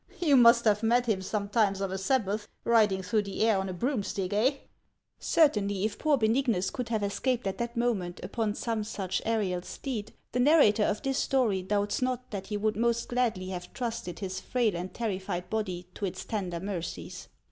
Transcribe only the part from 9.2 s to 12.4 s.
aerial steed, the narrator of this story doubts not